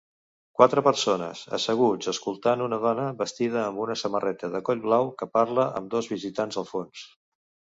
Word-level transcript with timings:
Quatre 0.59 0.81
persones 0.85 1.43
asseguts 1.57 2.09
escoltant 2.13 2.63
una 2.67 2.79
dona 2.85 3.05
vestida 3.19 3.59
amb 3.65 3.83
una 3.85 3.99
samarreta 4.05 4.49
de 4.57 4.63
coll 4.71 4.83
blau 4.87 5.13
que 5.21 5.29
parla 5.37 5.67
amb 5.83 5.95
dos 5.97 6.11
visitants 6.17 6.63
al 6.65 6.71
fons 6.73 7.07